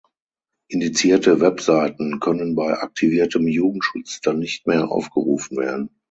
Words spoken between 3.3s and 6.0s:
Jugendschutz dann nicht mehr aufgerufen werden.